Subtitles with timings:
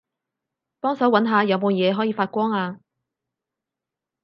[0.79, 2.79] 幫手搵下有冇嘢可以發光吖